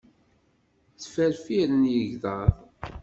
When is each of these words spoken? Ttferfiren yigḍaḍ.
Ttferfiren 0.95 1.83
yigḍaḍ. 1.93 2.55